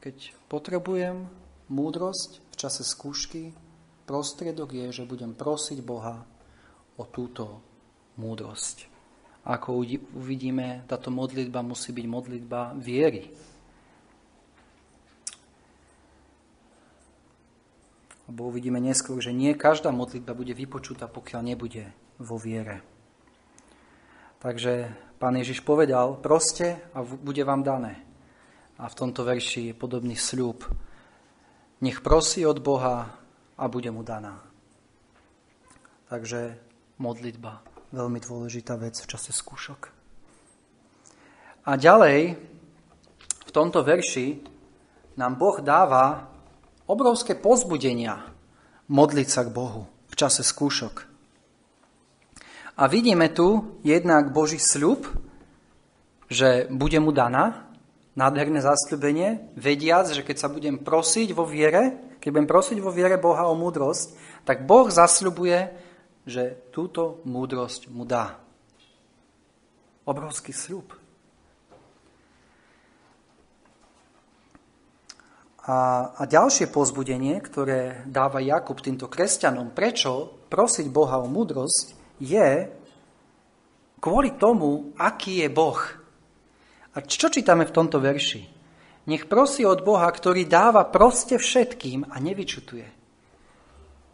[0.03, 1.31] Keď potrebujem
[1.71, 3.55] múdrosť v čase skúšky,
[4.03, 6.27] prostriedok je, že budem prosiť Boha
[6.99, 7.62] o túto
[8.19, 8.91] múdrosť.
[9.47, 9.79] Ako
[10.19, 13.31] uvidíme, táto modlitba musí byť modlitba viery.
[18.27, 21.87] Lebo uvidíme neskôr, že nie každá modlitba bude vypočutá, pokiaľ nebude
[22.19, 22.83] vo viere.
[24.43, 24.91] Takže
[25.23, 28.12] pán Ježiš povedal, proste a bude vám dané.
[28.83, 30.66] A v tomto verši je podobný sľub.
[31.87, 33.14] Nech prosí od Boha
[33.55, 34.42] a bude mu daná.
[36.11, 36.59] Takže
[36.99, 37.62] modlitba,
[37.95, 39.81] veľmi dôležitá vec v čase skúšok.
[41.62, 42.35] A ďalej,
[43.47, 44.42] v tomto verši
[45.14, 46.27] nám Boh dáva
[46.90, 48.18] obrovské pozbudenia
[48.90, 51.07] modliť sa k Bohu v čase skúšok.
[52.83, 55.07] A vidíme tu jednak Boží sľub,
[56.27, 57.71] že bude mu daná,
[58.12, 63.16] nádherné zasľubenie, vediac, že keď sa budem prosiť vo viere, keď budem prosiť vo viere
[63.16, 65.72] Boha o múdrosť, tak Boh zasľubuje,
[66.29, 68.38] že túto múdrosť mu dá.
[70.07, 71.03] Obrovský sľub.
[75.62, 82.66] A, a ďalšie pozbudenie, ktoré dáva Jakub týmto kresťanom, prečo prosiť Boha o múdrosť, je
[84.03, 86.02] kvôli tomu, aký je Boh.
[86.92, 88.42] A čo čítame v tomto verši?
[89.09, 92.87] Nech prosí od Boha, ktorý dáva proste všetkým a nevyčutuje.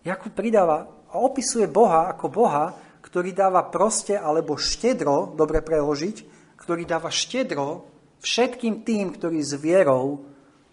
[0.06, 2.72] Jakub pridáva a opisuje Boha ako Boha,
[3.04, 6.16] ktorý dáva proste alebo štedro, dobre preložiť,
[6.56, 7.88] ktorý dáva štedro
[8.22, 10.24] všetkým tým, ktorí s vierou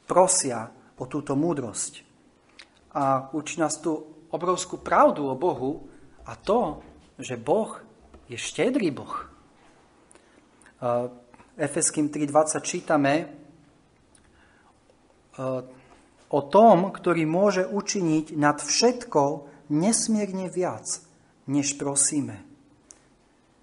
[0.05, 2.03] prosia o túto múdrosť.
[2.95, 3.95] A učí nás tu
[4.31, 5.87] obrovskú pravdu o Bohu
[6.23, 6.79] a to,
[7.19, 7.79] že Boh
[8.31, 9.15] je štedrý Boh.
[11.55, 13.25] Efeským 3.20 čítame e,
[16.27, 20.83] o tom, ktorý môže učiniť nad všetko nesmierne viac,
[21.47, 22.43] než prosíme.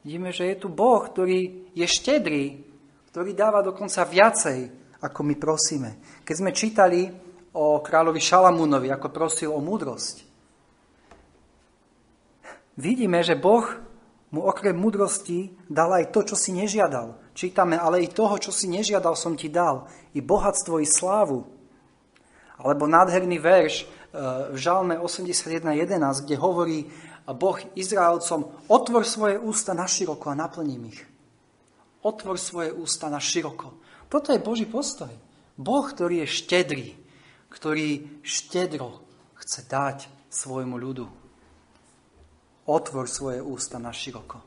[0.03, 2.65] Vidíme, že je tu Boh, ktorý je štedrý,
[3.13, 4.59] ktorý dáva dokonca viacej,
[5.05, 5.91] ako my prosíme.
[6.25, 7.07] Keď sme čítali
[7.53, 10.25] o kráľovi Šalamúnovi, ako prosil o múdrosť,
[12.81, 13.69] vidíme, že Boh
[14.33, 17.22] mu okrem múdrosti dal aj to, čo si nežiadal.
[17.33, 19.89] Čítame, ale i toho, čo si nežiadal, som ti dal.
[20.13, 21.49] I bohatstvo, i slávu.
[22.61, 23.85] Alebo nádherný verš e,
[24.53, 26.79] v Žalme 81.11, kde hovorí
[27.25, 31.01] Boh Izraelcom, otvor svoje ústa na široko a naplním ich.
[32.05, 33.81] Otvor svoje ústa na široko.
[34.13, 35.11] Toto je Boží postoj.
[35.57, 36.89] Boh, ktorý je štedrý,
[37.49, 39.01] ktorý štedro
[39.41, 41.07] chce dať svojmu ľudu.
[42.69, 44.39] Otvor svoje ústa na široko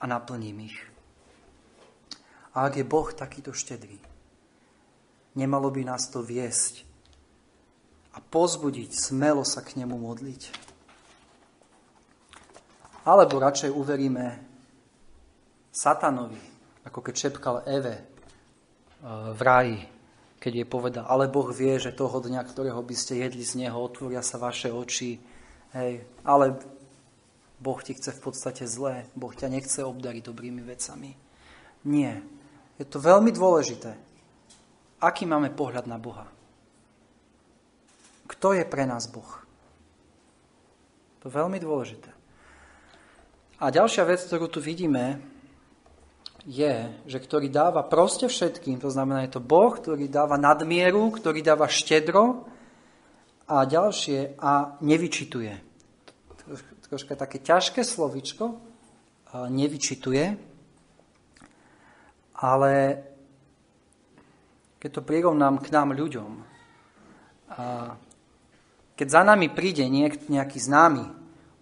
[0.00, 0.95] a naplním ich.
[2.56, 4.00] A ak je Boh takýto štedrý,
[5.36, 6.88] nemalo by nás to viesť
[8.16, 10.42] a pozbudiť, smelo sa k nemu modliť.
[13.04, 14.40] Alebo radšej uveríme
[15.68, 16.40] satanovi,
[16.88, 18.04] ako keď šepkal Eve eh,
[19.36, 19.78] v ráji,
[20.40, 23.76] keď jej povedal, ale Boh vie, že toho dňa, ktorého by ste jedli z neho,
[23.76, 25.20] otvoria sa vaše oči.
[25.76, 26.56] Hej, ale
[27.60, 29.08] Boh ti chce v podstate zlé.
[29.12, 31.16] Boh ťa nechce obdariť dobrými vecami.
[31.88, 32.35] Nie.
[32.76, 33.96] Je to veľmi dôležité.
[35.00, 36.24] aký máme pohľad na Boha.
[38.26, 39.28] Kto je pre nás Boh?
[41.22, 42.10] To je veľmi dôležité.
[43.62, 45.20] A ďalšia vec, ktorú tu vidíme,
[46.46, 51.42] je, že ktorý dáva proste všetkým, to znamená, je to Boh, ktorý dáva nadmieru, ktorý
[51.42, 52.46] dáva štedro
[53.50, 55.52] a ďalšie a nevyčituje.
[56.86, 58.62] Troška, také ťažké slovičko,
[59.50, 60.24] nevyčituje,
[62.40, 62.72] ale
[64.76, 66.30] keď to prirovnám k nám ľuďom,
[68.96, 69.88] keď za nami príde
[70.28, 71.04] nejaký známy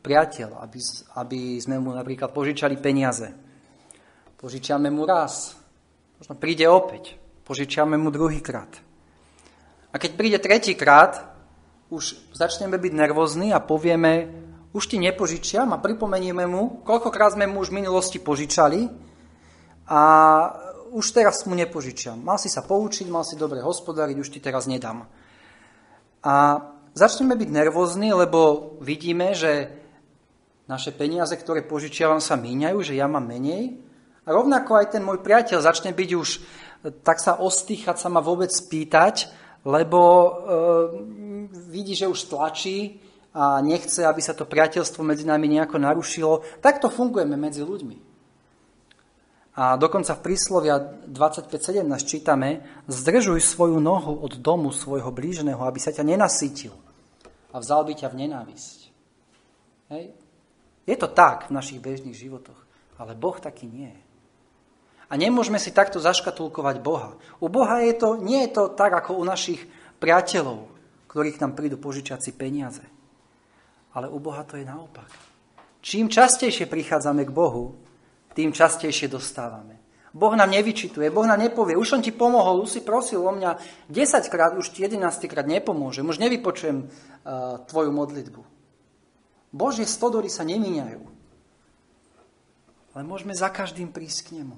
[0.02, 0.78] priateľ, aby,
[1.18, 3.44] aby sme mu napríklad požičali peniaze,
[4.44, 5.56] Požičiame mu raz.
[6.20, 7.16] Možno príde opäť.
[7.48, 8.68] Požičiame mu druhýkrát.
[9.88, 11.32] A keď príde tretíkrát,
[11.88, 14.28] už začneme byť nervózni a povieme,
[14.76, 18.84] už ti nepožičiam a pripomenieme mu, koľkokrát sme mu už v minulosti požičali
[19.88, 20.02] a
[20.94, 22.22] už teraz mu nepožičiam.
[22.22, 25.10] Mal si sa poučiť, mal si dobre hospodariť, už ti teraz nedám.
[26.22, 26.34] A
[26.94, 29.74] začneme byť nervózni, lebo vidíme, že
[30.70, 33.74] naše peniaze, ktoré požičiavam, sa míňajú, že ja mám menej
[34.24, 36.28] a rovnako aj ten môj priateľ začne byť už,
[37.04, 39.28] tak sa ostýchať sa ma vôbec spýtať,
[39.66, 40.28] lebo e,
[41.68, 43.02] vidí, že už tlačí
[43.34, 46.62] a nechce, aby sa to priateľstvo medzi nami nejako narušilo.
[46.62, 48.13] Takto fungujeme medzi ľuďmi.
[49.54, 55.94] A dokonca v príslovia 25.17 čítame Zdržuj svoju nohu od domu svojho blížneho, aby sa
[55.94, 56.74] ťa nenasytil
[57.54, 58.78] a vzal by ťa v nenávisť.
[59.94, 60.10] Hej.
[60.90, 62.58] Je to tak v našich bežných životoch,
[62.98, 64.02] ale Boh taký nie je.
[65.06, 67.14] A nemôžeme si takto zaškatulkovať Boha.
[67.38, 69.62] U Boha je to, nie je to tak, ako u našich
[70.02, 70.66] priateľov,
[71.06, 72.82] ktorí k nám prídu požičať si peniaze.
[73.94, 75.06] Ale u Boha to je naopak.
[75.78, 77.78] Čím častejšie prichádzame k Bohu,
[78.34, 79.78] tým častejšie dostávame.
[80.14, 83.58] Boh nám nevyčituje, Boh nám nepovie, už som ti pomohol, už si prosil o mňa
[83.90, 88.42] 10 krát, už ti 11 krát nepomôžem, už nevypočujem uh, tvoju modlitbu.
[89.50, 91.02] Božie stodory sa nemíňajú.
[92.94, 94.54] Ale môžeme za každým prísť k nemu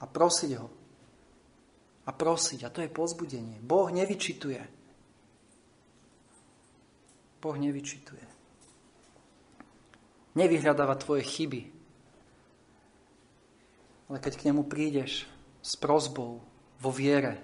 [0.00, 0.72] a prosiť ho.
[2.08, 2.64] A prosiť.
[2.64, 3.60] A to je pozbudenie.
[3.60, 4.60] Boh nevyčituje.
[7.44, 8.24] Boh nevyčituje.
[10.32, 11.73] Nevyhľadáva tvoje chyby.
[14.08, 15.24] Ale keď k nemu prídeš
[15.64, 16.44] s prozbou,
[16.84, 17.40] vo viere,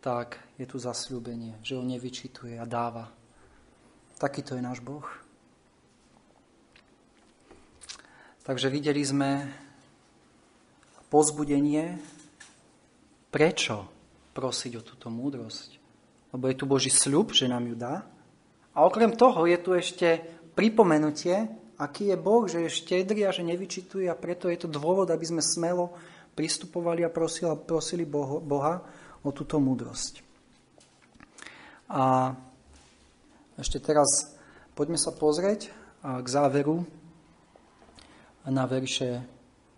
[0.00, 3.12] tak je tu zasľúbenie, že ho nevyčituje a dáva.
[4.16, 5.04] Takýto je náš Boh.
[8.46, 9.44] Takže videli sme
[11.10, 11.98] pozbudenie,
[13.28, 13.90] prečo
[14.32, 15.76] prosiť o túto múdrosť.
[16.32, 18.06] Lebo je tu Boží sľub, že nám ju dá.
[18.72, 20.22] A okrem toho je tu ešte
[20.54, 25.08] pripomenutie, aký je Boh, že je štedrý a že nevyčituje a preto je to dôvod,
[25.12, 25.92] aby sme smelo
[26.36, 28.80] pristupovali a prosili, prosili Boha
[29.24, 30.20] o túto múdrosť.
[31.92, 32.34] A
[33.56, 34.36] ešte teraz
[34.76, 36.84] poďme sa pozrieť k záveru
[38.46, 39.24] na verše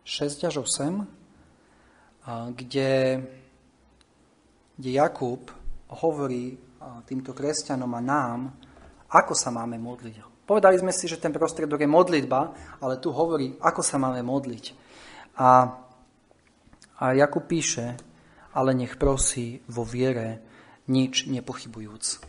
[0.02, 1.18] 6 až 8
[2.52, 3.24] kde,
[4.76, 5.48] kde Jakub
[5.88, 6.61] hovorí
[7.08, 8.52] týmto kresťanom a nám,
[9.08, 10.27] ako sa máme modliť.
[10.48, 14.64] Povedali sme si, že ten prostriedok je modlitba, ale tu hovorí, ako sa máme modliť.
[15.37, 15.76] A,
[16.96, 18.00] a Jakub píše,
[18.56, 20.40] ale nech prosí vo viere,
[20.88, 22.24] nič nepochybujúc.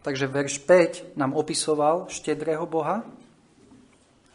[0.00, 3.04] Takže verš 5 nám opisoval štedrého Boha,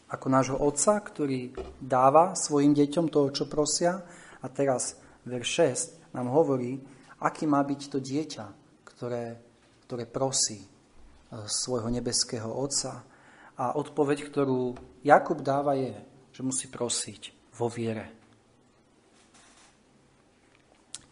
[0.05, 1.49] ako nášho otca, ktorý
[1.81, 4.05] dáva svojim deťom toho, čo prosia.
[4.37, 5.49] A teraz verš
[6.13, 6.77] 6 nám hovorí,
[7.25, 8.45] aký má byť to dieťa,
[8.85, 9.41] ktoré,
[9.89, 10.74] ktoré prosí
[11.31, 13.03] svojho nebeského otca.
[13.55, 15.95] A odpoveď, ktorú Jakub dáva, je,
[16.35, 18.11] že musí prosiť vo viere.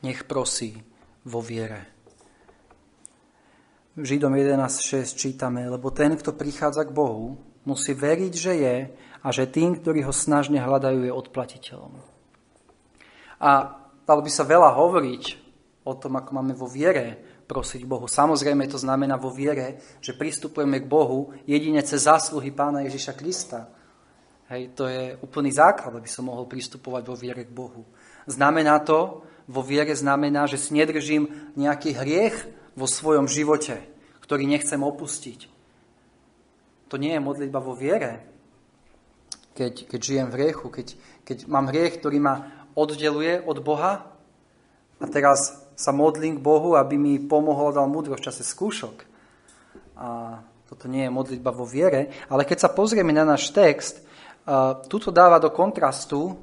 [0.04, 0.76] Nech prosí
[1.24, 1.88] vo viere.
[3.96, 8.76] V Židom 11.6 čítame, lebo ten, kto prichádza k Bohu, musí veriť, že je
[9.24, 11.94] a že tým, ktorí ho snažne hľadajú, je odplatiteľom.
[13.40, 13.50] A
[14.04, 15.24] dalo by sa veľa hovoriť
[15.88, 18.08] o tom, ako máme vo viere prosiť Bohu.
[18.08, 23.70] Samozrejme to znamená vo viere, že pristupujeme k Bohu jedine cez zásluhy Pána Ježiša Krista.
[24.52, 27.88] Hej, to je úplný základ, aby som mohol pristupovať vo viere k Bohu.
[28.28, 32.36] Znamená to, vo viere znamená, že si nedržím nejaký hriech
[32.76, 33.80] vo svojom živote,
[34.24, 35.52] ktorý nechcem opustiť.
[36.88, 38.24] To nie je modlitba vo viere,
[39.54, 40.88] keď, keď žijem v hriechu, keď,
[41.26, 42.36] keď mám hriech, ktorý ma
[42.74, 44.10] oddeluje od Boha
[44.98, 49.06] a teraz sa modlím k Bohu, aby mi pomohol dal múdro v čase skúšok.
[49.98, 54.02] A toto nie je modlitba vo viere, ale keď sa pozrieme na náš text,
[54.90, 56.36] tuto dáva do kontrastu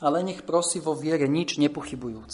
[0.00, 2.32] ale nech prosí vo viere nič nepochybujúc.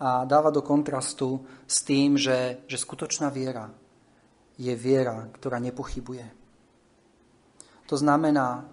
[0.00, 3.68] A dáva do kontrastu s tým, že, že skutočná viera
[4.56, 6.24] je viera, ktorá nepochybuje.
[7.88, 8.64] To znamená,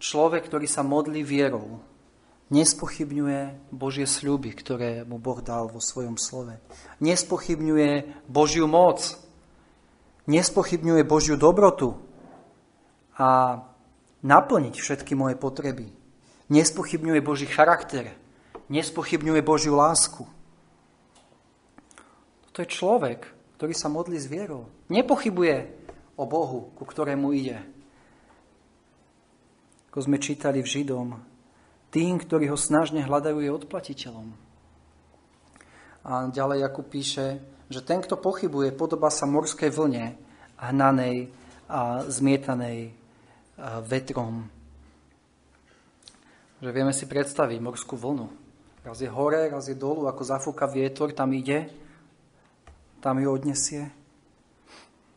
[0.00, 1.80] človek, ktorý sa modlí vierou,
[2.50, 6.58] nespochybňuje Božie sľuby, ktoré mu Boh dal vo svojom slove.
[6.98, 9.14] Nespochybňuje Božiu moc.
[10.26, 11.98] Nespochybňuje Božiu dobrotu
[13.18, 13.60] a
[14.22, 15.90] naplniť všetky moje potreby.
[16.50, 18.14] Nespochybňuje Boží charakter.
[18.70, 20.24] Nespochybňuje Božiu lásku.
[22.52, 23.24] To je človek,
[23.56, 24.68] ktorý sa modlí s vierou.
[24.92, 25.72] Nepochybuje
[26.20, 27.58] o Bohu, ku ktorému ide.
[29.88, 31.31] Ako sme čítali v Židom,
[31.92, 34.32] tým, ktorí ho snažne hľadajú, je odplatiteľom.
[36.02, 40.16] A ďalej Jakub píše, že ten, kto pochybuje, podobá sa morskej vlne,
[40.58, 41.30] hnanej
[41.68, 42.90] a zmietanej
[43.86, 44.48] vetrom.
[46.58, 48.26] Že vieme si predstaviť morskú vlnu.
[48.82, 51.70] Raz je hore, raz je dolu, ako zafúka vietor, tam ide,
[52.98, 53.86] tam ju odnesie.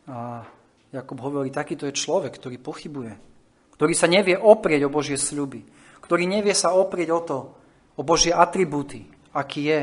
[0.06, 0.46] A
[0.94, 3.14] Jakub hovorí, takýto je človek, ktorý pochybuje,
[3.74, 5.66] ktorý sa nevie oprieť o Božie sľuby,
[6.06, 7.38] ktorý nevie sa oprieť o to,
[7.98, 9.82] o Božie atribúty, aký je.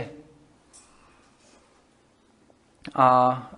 [2.95, 3.07] A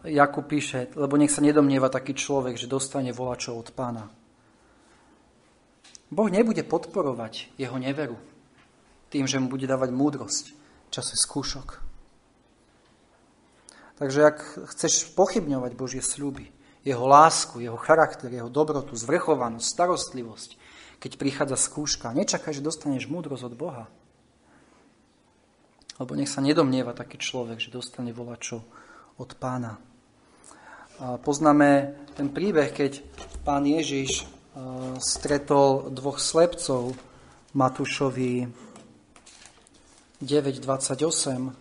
[0.05, 4.05] Jakub píše, lebo nech sa nedomnieva taký človek, že dostane volačov od pána.
[6.09, 8.17] Boh nebude podporovať jeho neveru
[9.09, 11.81] tým, že mu bude dávať múdrosť v čase skúšok.
[13.95, 14.39] Takže ak
[14.75, 16.51] chceš pochybňovať Božie sľuby,
[16.85, 20.51] jeho lásku, jeho charakter, jeho dobrotu, zvrchovanosť, starostlivosť,
[21.05, 22.17] keď prichádza skúška.
[22.17, 23.85] Nečakaj, že dostaneš múdrosť od Boha.
[26.01, 28.65] Lebo nech sa nedomnieva taký človek, že dostane volačo
[29.21, 29.77] od pána.
[30.97, 33.05] Poznáme ten príbeh, keď
[33.45, 34.25] pán Ježiš
[34.97, 36.97] stretol dvoch slepcov
[37.53, 38.49] Matúšovi
[40.25, 41.53] 9.28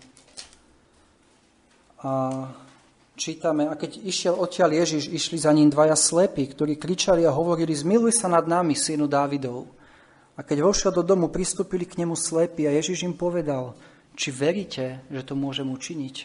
[1.99, 2.13] a
[3.13, 7.73] čítame, a keď išiel odtiaľ Ježiš, išli za ním dvaja slepí, ktorí kričali a hovorili,
[7.73, 9.69] zmiluj sa nad nami, synu Dávidov.
[10.33, 13.77] A keď vošiel do domu, pristúpili k nemu slepí a Ježiš im povedal,
[14.17, 16.15] či veríte, že to môžem učiniť?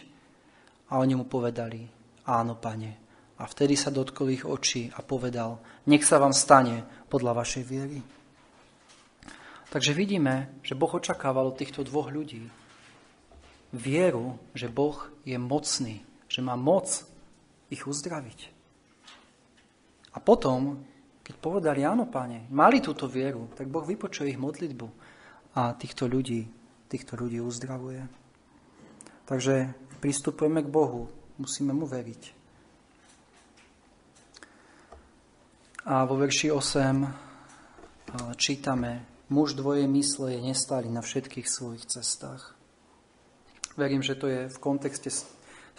[0.89, 1.85] A oni mu povedali,
[2.25, 2.97] áno, pane.
[3.39, 8.01] A vtedy sa dotkol ich očí a povedal, nech sa vám stane podľa vašej viery.
[9.69, 12.49] Takže vidíme, že Boh očakával od týchto dvoch ľudí
[13.69, 17.03] vieru, že Boh je mocný, že má moc
[17.73, 18.39] ich uzdraviť.
[20.13, 20.85] A potom,
[21.25, 24.87] keď povedali, áno, páne, mali túto vieru, tak Boh vypočuje ich modlitbu
[25.57, 26.45] a týchto ľudí,
[26.89, 28.05] týchto ľudí uzdravuje.
[29.25, 32.37] Takže pristupujeme k Bohu, musíme mu veriť.
[35.89, 37.29] A vo verši 8
[38.37, 42.57] čítame, muž dvoje mysle je nestáli na všetkých svojich cestách.
[43.77, 45.13] Verím, že to je v kontexte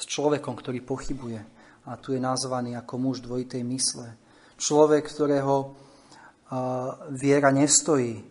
[0.00, 1.40] s človekom, ktorý pochybuje.
[1.84, 4.16] A tu je nazvaný ako muž dvojitej mysle.
[4.56, 5.76] Človek, ktorého
[7.12, 8.24] viera nestojí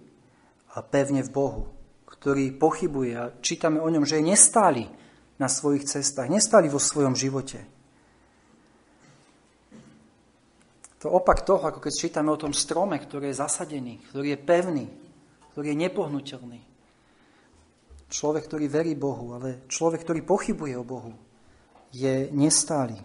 [0.89, 1.63] pevne v Bohu,
[2.05, 4.85] ktorý pochybuje a čítame o ňom, že je nestáli
[5.39, 7.63] na svojich cestách, nestáli vo svojom živote.
[10.99, 14.85] To opak toho, ako keď čítame o tom strome, ktorý je zasadený, ktorý je pevný,
[15.55, 16.61] ktorý je nepohnutelný.
[18.11, 21.15] Človek, ktorý verí Bohu, ale človek, ktorý pochybuje o Bohu,
[21.93, 22.97] je nestály.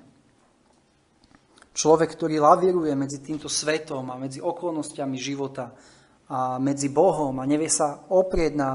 [1.74, 5.74] Človek, ktorý lavíruje medzi týmto svetom a medzi okolnostiami života
[6.30, 8.70] a medzi Bohom a nevie sa oprieť na,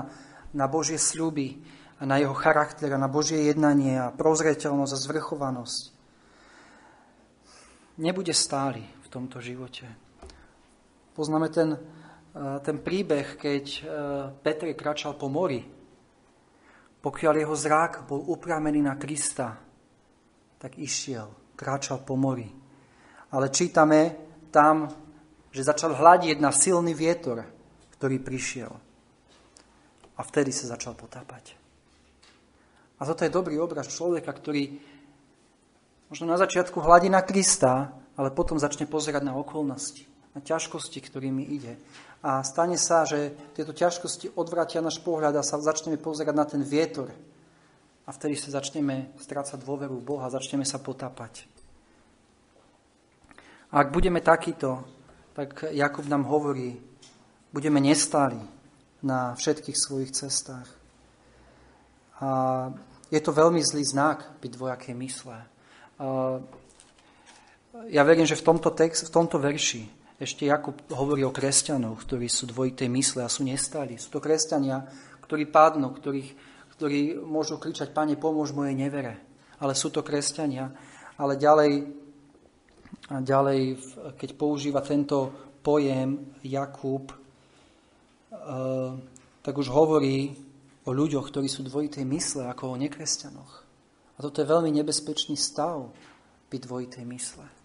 [0.51, 1.63] na Božie sľuby
[1.99, 5.83] a na jeho charakter a na Božie jednanie a prozreteľnosť a zvrchovanosť,
[7.99, 9.87] nebude stály v tomto živote.
[11.15, 13.83] Poznáme ten, eh, ten príbeh, keď eh,
[14.43, 15.63] Petr kračal po mori.
[16.99, 19.68] Pokiaľ jeho zrak bol upramený na Krista,
[20.59, 22.51] tak išiel, kráčal po mori.
[23.31, 24.15] Ale čítame
[24.51, 24.91] tam,
[25.49, 27.41] že začal hľadiť na silný vietor,
[27.97, 28.71] ktorý prišiel.
[30.19, 31.55] A vtedy sa začal potápať.
[32.99, 34.75] A toto je dobrý obraz človeka, ktorý
[36.11, 40.03] možno na začiatku hľadí na Krista, ale potom začne pozerať na okolnosti,
[40.35, 41.79] na ťažkosti, ktorými ide.
[42.19, 46.59] A stane sa, že tieto ťažkosti odvrátia náš pohľad a sa začneme pozerať na ten
[46.59, 47.07] vietor,
[48.09, 51.45] a vtedy sa začneme strácať dôveru v Boha, začneme sa potápať.
[53.69, 54.81] A ak budeme takýto,
[55.37, 56.81] tak Jakub nám hovorí,
[57.53, 58.41] budeme nestáli
[59.05, 60.65] na všetkých svojich cestách.
[62.17, 62.73] A
[63.13, 65.37] je to veľmi zlý znak byť dvojakej mysle.
[67.93, 69.85] Ja verím, že v tomto, text, v tomto verši
[70.19, 73.95] Ešte Jakub hovorí o kresťanoch, ktorí sú dvojité mysle a sú nestáli.
[73.95, 74.83] Sú to kresťania,
[75.23, 76.48] ktorí padnú, ktorých,
[76.79, 79.19] ktorí môžu kričať, Pane, pomôž mojej nevere.
[79.59, 80.71] Ale sú to kresťania.
[81.19, 81.91] Ale ďalej,
[83.11, 83.61] ďalej
[84.15, 87.17] keď používa tento pojem Jakub, eh,
[89.43, 90.31] tak už hovorí
[90.87, 93.53] o ľuďoch, ktorí sú dvojitej mysle, ako o nekresťanoch.
[94.15, 95.91] A toto je veľmi nebezpečný stav
[96.47, 97.59] byť dvojitej mysle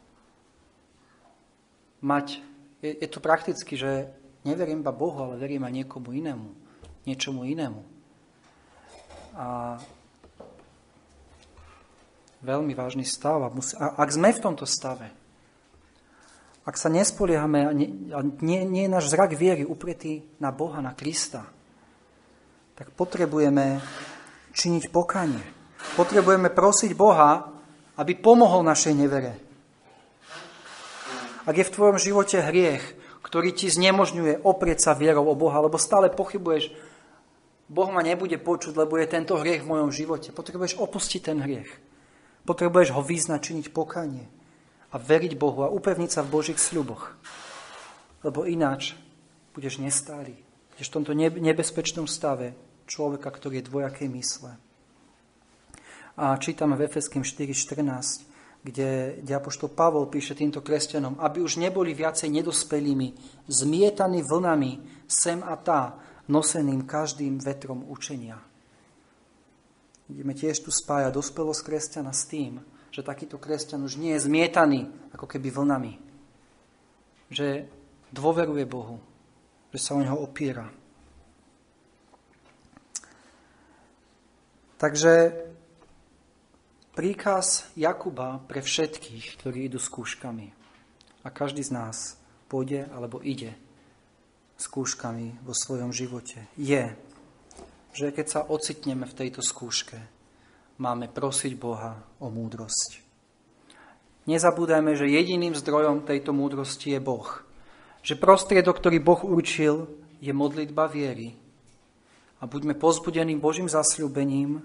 [2.04, 2.44] mať,
[2.84, 4.12] je, je to prakticky, že
[4.44, 6.48] neverím iba Bohu, ale verím aj niekomu inému,
[7.08, 7.93] niečomu inému.
[9.34, 9.78] A
[12.44, 13.40] veľmi vážny stav.
[13.42, 15.10] A, musí, a ak sme v tomto stave,
[16.64, 20.80] ak sa nespoliehame a nie, a nie, nie je náš zrak viery upretý na Boha,
[20.80, 21.44] na Krista,
[22.72, 23.84] tak potrebujeme
[24.56, 25.44] činiť pokanie.
[25.98, 27.52] Potrebujeme prosiť Boha,
[28.00, 29.36] aby pomohol našej nevere.
[31.44, 32.82] Ak je v tvojom živote hriech,
[33.20, 36.72] ktorý ti znemožňuje oprieť sa vierou o Boha, lebo stále pochybuješ,
[37.64, 40.36] Boh ma nebude počuť, lebo je tento hriech v mojom živote.
[40.36, 41.70] Potrebuješ opustiť ten hriech.
[42.44, 44.28] Potrebuješ ho vyznať, činiť pokanie
[44.92, 47.16] a veriť Bohu a upevniť sa v Božích sľuboch.
[48.20, 48.94] Lebo ináč
[49.56, 50.36] budeš nestály.
[50.76, 52.52] Budeš v tomto nebezpečnom stave
[52.84, 54.60] človeka, ktorý je dvojakej mysle.
[56.20, 58.34] A čítame v Efeským 4.14
[58.64, 59.36] kde, kde
[59.76, 63.12] Pavol píše týmto kresťanom, aby už neboli viacej nedospelými,
[63.44, 68.40] zmietaní vlnami sem a tá, noseným každým vetrom učenia.
[70.08, 72.60] Ideme tiež tu spájať dospelosť kresťana s tým,
[72.92, 75.92] že takýto kresťan už nie je zmietaný ako keby vlnami.
[77.32, 77.66] Že
[78.12, 79.00] dôveruje Bohu,
[79.72, 80.68] že sa o neho opiera.
[84.76, 85.32] Takže
[86.92, 90.52] príkaz Jakuba pre všetkých, ktorí idú skúškami.
[91.24, 92.20] A každý z nás
[92.52, 93.56] pôjde alebo ide
[94.58, 96.46] skúškami vo svojom živote.
[96.54, 96.94] Je,
[97.94, 99.98] že keď sa ocitneme v tejto skúške,
[100.78, 103.02] máme prosiť Boha o múdrosť.
[104.24, 107.28] Nezabúdajme, že jediným zdrojom tejto múdrosti je Boh.
[108.00, 109.84] Že prostriedok, ktorý Boh určil,
[110.18, 111.36] je modlitba viery.
[112.40, 114.64] A buďme pozbudení Božím zasľúbením,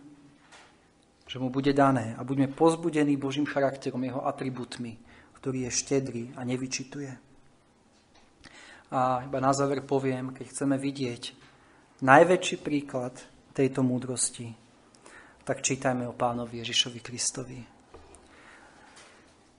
[1.30, 4.98] že mu bude dané a buďme pozbudení Božím charakterom, jeho atributmi,
[5.38, 7.29] ktorý je štedrý a nevyčituje.
[8.90, 11.24] A iba na záver poviem, keď chceme vidieť
[12.02, 13.14] najväčší príklad
[13.54, 14.50] tejto múdrosti,
[15.46, 17.60] tak čítajme o pánovi Ježišovi Kristovi.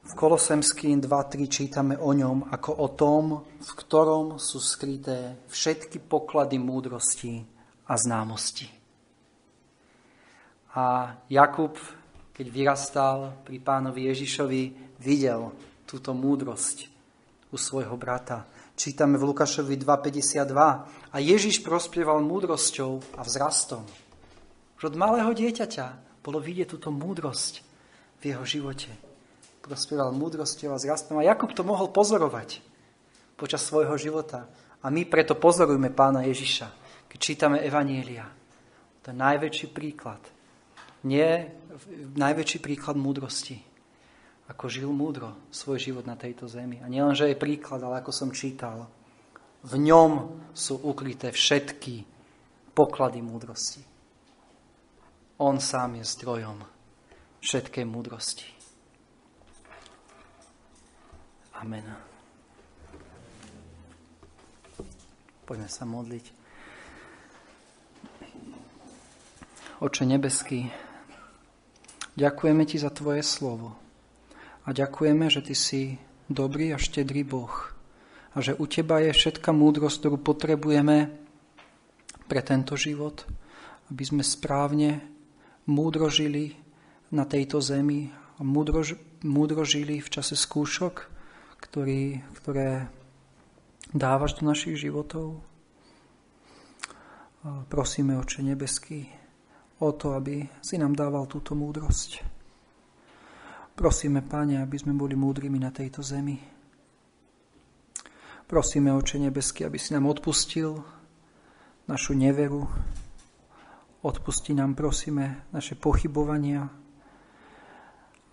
[0.01, 6.59] V Kolosemským 2.3 čítame o ňom ako o tom, v ktorom sú skryté všetky poklady
[6.59, 7.47] múdrosti
[7.87, 8.67] a známosti.
[10.75, 11.79] A Jakub,
[12.35, 14.63] keď vyrastal pri pánovi Ježišovi,
[14.99, 15.55] videl
[15.87, 16.91] túto múdrosť
[17.51, 18.47] u svojho brata.
[18.81, 20.57] Čítame v Lukášovi 2.52.
[21.13, 23.85] A Ježiš prospieval múdrosťou a vzrastom.
[24.81, 27.61] Už od malého dieťaťa bolo vidieť túto múdrosť
[28.25, 28.89] v jeho živote.
[29.61, 31.21] Prospieval múdrosťou a vzrastom.
[31.21, 32.65] A Jakub to mohol pozorovať
[33.37, 34.49] počas svojho života.
[34.81, 36.73] A my preto pozorujeme pána Ježiša,
[37.05, 38.33] keď čítame Evanielia.
[39.05, 40.25] To je najväčší príklad
[41.05, 41.49] nie
[42.17, 43.70] najväčší príklad múdrosti.
[44.51, 46.83] Ako žil múdro svoj život na tejto zemi.
[46.83, 48.91] A nielen, že je príklad, ale ako som čítal,
[49.63, 52.03] v ňom sú ukryté všetky
[52.75, 53.87] poklady múdrosti.
[55.39, 56.59] On sám je zdrojom
[57.41, 58.49] všetkej múdrosti.
[61.61, 61.87] Amen.
[65.47, 66.27] Poďme sa modliť.
[69.81, 70.69] Oče nebeský,
[72.21, 73.90] Ďakujeme Ti za Tvoje slovo.
[74.65, 75.97] A ďakujeme, že Ty si
[76.29, 77.53] dobrý a štedrý Boh.
[78.35, 81.11] A že u Teba je všetka múdrosť, ktorú potrebujeme
[82.31, 83.27] pre tento život,
[83.91, 85.03] aby sme správne
[85.67, 86.55] múdro žili
[87.11, 88.07] na tejto zemi
[88.39, 88.87] a múdro,
[89.27, 91.11] múdro žili v čase skúšok,
[91.59, 92.87] ktorý, ktoré
[93.91, 95.43] dávaš do našich životov.
[97.67, 99.11] Prosíme, Oče nebeský,
[99.83, 102.40] o to, aby si nám dával túto múdrosť.
[103.81, 106.37] Prosíme, Páne, aby sme boli múdrymi na tejto zemi.
[108.45, 110.85] Prosíme, Oče nebeský, aby si nám odpustil
[111.89, 112.69] našu neveru.
[114.05, 116.69] Odpusti nám, prosíme, naše pochybovania.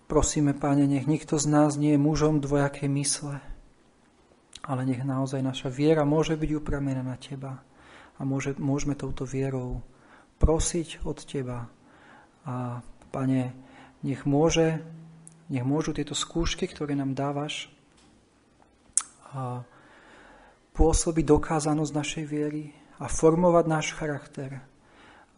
[0.04, 3.40] Prosíme, Páne, nech nikto z nás nie je mužom dvojakej mysle,
[4.68, 7.64] ale nech naozaj naša viera môže byť upramená na Teba
[8.16, 9.80] a môže, môžeme touto vierou
[10.44, 11.72] prosiť od Teba.
[12.44, 13.56] A Pane,
[14.04, 14.84] nech, môže,
[15.48, 17.72] nech môžu tieto skúšky, ktoré nám dávaš,
[20.72, 24.62] pôsobiť dokázanosť našej viery a formovať náš charakter.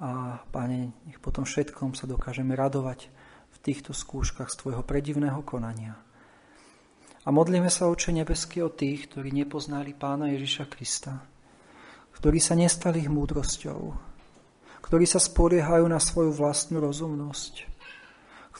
[0.00, 3.12] A Pane, nech potom všetkom sa dokážeme radovať
[3.50, 5.96] v týchto skúškach z Tvojho predivného konania.
[7.20, 11.20] A modlíme sa, Oče nebeský, o tých, ktorí nepoznali Pána Ježiša Krista,
[12.16, 13.80] ktorí sa nestali ich múdrosťou,
[14.80, 17.69] ktorí sa spoliehajú na svoju vlastnú rozumnosť,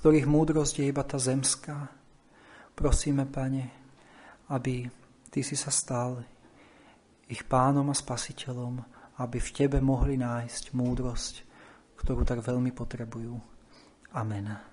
[0.01, 1.92] ktorých múdrosť je iba tá zemská.
[2.72, 3.68] Prosíme, Pane,
[4.48, 4.88] aby
[5.28, 6.24] Ty si sa stal
[7.28, 8.80] ich pánom a spasiteľom,
[9.20, 11.34] aby v Tebe mohli nájsť múdrosť,
[12.01, 13.36] ktorú tak veľmi potrebujú.
[14.16, 14.69] Amen.